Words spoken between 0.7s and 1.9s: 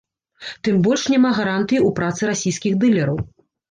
больш няма гарантыі